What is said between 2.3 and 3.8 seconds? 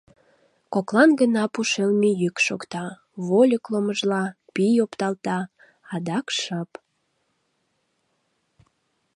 шокта, вольык